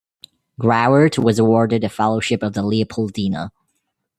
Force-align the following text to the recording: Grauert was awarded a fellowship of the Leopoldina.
Grauert 0.59 1.19
was 1.19 1.37
awarded 1.37 1.83
a 1.83 1.87
fellowship 1.87 2.41
of 2.41 2.53
the 2.53 2.63
Leopoldina. 2.63 3.51